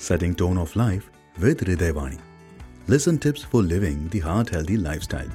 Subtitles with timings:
[0.00, 2.18] setting tone of life with Ridevani.
[2.88, 5.32] Listen tips for living the heart healthy lifestyle.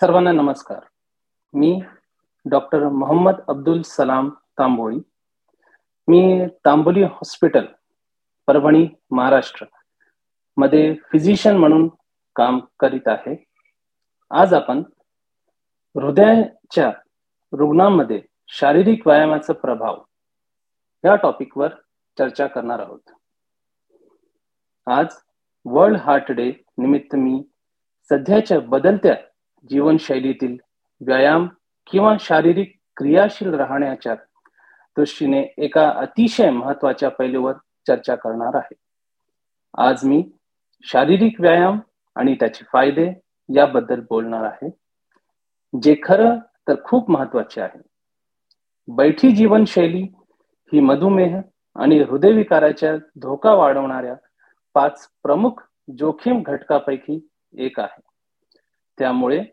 [0.00, 0.80] सर्वांना नमस्कार
[1.54, 1.72] मी
[2.46, 4.28] doctor Mohammad Abdul Salam
[4.58, 4.98] Tamboli
[6.08, 7.66] मी Tamboli hospital
[8.48, 11.88] Parbhani महाराष्ट्रमध्ये physician म्हणून
[12.36, 13.34] काम करीत आहे
[14.30, 14.82] आज आपण
[15.94, 16.90] हृदयाच्या
[17.52, 18.20] रुग्णांमध्ये
[18.52, 20.02] शारीरिक व्यायामाचा प्रभाव
[21.04, 21.68] या टॉपिकवर
[22.18, 23.10] चर्चा करणार आहोत.
[24.86, 25.06] आज
[25.64, 27.42] वर्ल्ड हार्ट डे निमित्त मी
[28.10, 29.14] सध्याच्या बदलत्या
[29.70, 30.56] जीवनशैलीतील
[31.00, 31.46] व्यायाम
[31.90, 34.14] किंवा शारीरिक क्रियाशील राहण्याच्या
[34.96, 37.52] दृष्टीने एका अतिशय महत्त्वाच्या पैलूवर
[37.86, 38.74] चर्चा करणार आहे.
[39.78, 40.22] आज मी
[40.82, 41.78] शारीरिक व्यायाम
[42.16, 43.10] आणि त्याचे फायदे
[43.56, 44.70] याबद्दल बोलणार आहे
[45.82, 47.89] जे खरं तर खूप महत्त्वाचे आहे.
[48.96, 50.02] बैठी जीवनशैली
[50.72, 51.40] ही मधुमेह
[51.76, 54.14] आणि हृदयविकाराच्या धोका वाढवणाऱ्या
[54.74, 55.50] पाच प्रमुख
[55.98, 57.28] जोखीम घटकापैकी
[57.58, 58.00] एक आहे.
[58.98, 59.44] त्यामुळे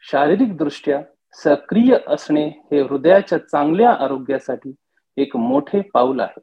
[0.00, 1.02] शारीरिक दृष्ट्या
[1.32, 4.74] सक्रिय असणे हे हृदयाच्या चांगल्या आरोग्यासाठी
[5.16, 6.40] एक मोठे पाऊल आहे.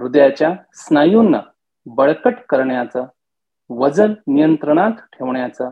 [0.00, 1.40] हृदयाच्या स्नायूंना
[1.86, 3.00] बळकट करण्याचा
[3.70, 5.68] वजन नियंत्रणात ठेवण्याचा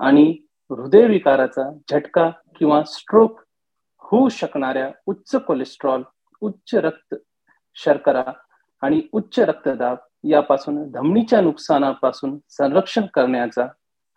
[0.00, 0.36] आणि
[0.70, 3.40] हृदयविकाराचा झटका किंवा स्ट्रोक
[4.10, 6.02] होऊ शकणाऱ्या उच्च कोलेस्ट्रॉल
[6.40, 7.14] उच्च रक्त
[7.74, 8.22] शर्करा
[8.82, 13.66] आणि उच्च रक्तदाब यापासून धमनीच्या नुकसानापासून संरक्षण करण्याचा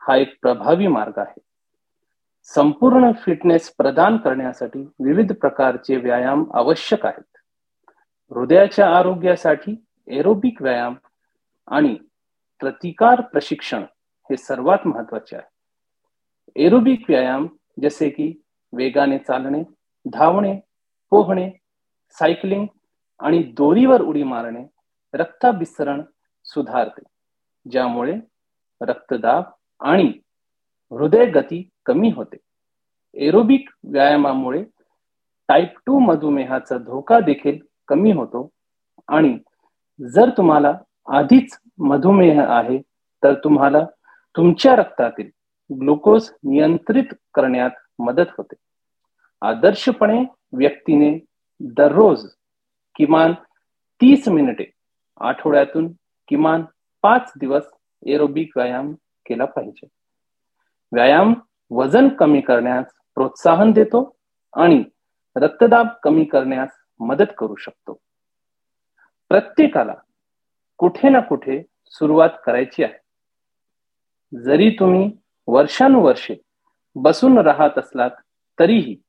[0.07, 1.41] हा एक प्रभावी मार्ग आहे.
[2.43, 7.37] संपूर्ण फिटनेस प्रदान करण्यासाठी विविध प्रकारचे व्यायाम आवश्यक आहेत.
[8.33, 10.95] हृदयाच्या आरोग्यासाठी एरोबिक व्यायाम
[11.67, 11.95] आणि
[12.59, 13.83] प्रतिकार प्रशिक्षण
[14.29, 15.47] हे सर्वात महत्त्वाचे आहे.
[16.55, 17.47] एरोबिक व्यायाम
[17.83, 18.41] जसे की
[18.73, 19.63] वेगाने चालणे
[20.05, 20.59] धावणे
[21.09, 21.49] पोहणे
[22.19, 22.65] सायकलिंग
[23.19, 24.65] आणि दोरीवर उडी मारणे
[25.13, 26.01] रक्ताभिसरण
[26.45, 27.01] सुधारते.
[27.71, 28.15] ज्यामुळे
[28.81, 29.43] रक्तदाब
[29.79, 30.11] आणि
[30.91, 32.37] हृदय गती कमी होते.
[33.13, 34.63] एरोबिक व्यायामामुळे
[35.47, 38.49] टाईप टू मधुमेहाचा धोका देखील कमी होतो
[39.07, 39.37] आणि
[39.99, 40.73] जर तुम्हाला
[41.07, 42.77] आधीच मधुमेह आहे
[43.23, 43.85] तर तुम्हाला
[44.37, 45.29] तुमच्या रक्तातील
[45.79, 48.55] ग्लुकोज नियंत्रित करण्यात मदत होते.
[49.43, 50.23] आदर्शपणे
[50.53, 51.25] व्यक्तीने
[51.59, 52.25] दररोज
[52.95, 53.33] किमान
[54.01, 54.71] तीस मिनिटे
[55.19, 55.91] आठवड्यातून
[56.27, 56.63] किमान
[57.01, 57.63] पाच दिवस
[58.05, 58.93] एरोबिक व्यायाम
[59.25, 59.87] केला पाहिजे.
[60.91, 61.33] व्यायाम
[61.71, 64.15] वजन कमी करण्यास प्रोत्साहन देतो
[64.53, 64.83] आणि
[65.35, 67.93] रक्तदाब कमी करण्यास मदत करू शकतो.
[69.29, 69.93] प्रत्येकाला
[70.77, 72.93] कुठे ना कुठे सुरुवात करायची आहे.
[74.37, 75.11] जरी तुम्ही
[75.47, 76.35] वर्षानुवर्षे
[76.95, 78.11] बसून राहत असलात
[78.59, 79.02] तरीही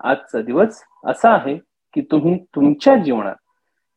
[0.00, 1.56] आजचा दिवस असा आहे
[1.94, 3.34] की तुम्ही तुमच्या जीवनात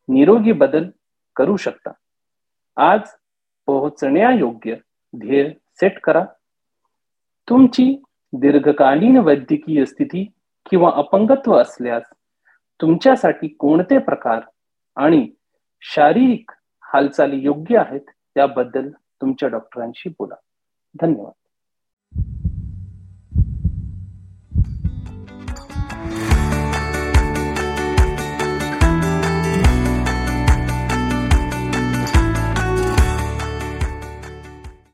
[0.10, 0.90] निरोगी बदल
[1.36, 1.92] करू शकता.
[2.76, 3.00] आज
[3.66, 4.76] पोहोचण्यायोग्य
[5.18, 6.26] ध्येय सेट करा.
[7.50, 8.04] तुमची
[8.34, 10.32] दीर्घकालीन वैद्यकीय स्थिती
[10.70, 12.04] किंवा अपंगत्व असल्यास
[12.82, 14.42] तुमच्यासाठी कोणते प्रकार
[14.96, 15.30] आणि
[15.82, 18.02] शारीरिक हालचाली योग्य आहेत
[18.38, 20.36] याबद्दल तुमच्या डॉक्टरांशी बोला.
[21.02, 21.43] धन्यवाद.